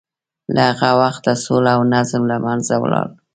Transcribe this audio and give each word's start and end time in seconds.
له 0.55 0.63
هغه 0.79 0.89
وخته 1.01 1.31
سوله 1.45 1.71
او 1.75 1.81
نظم 1.93 2.23
له 2.31 2.37
منځه 2.45 2.73
ولاړ. 2.83 3.07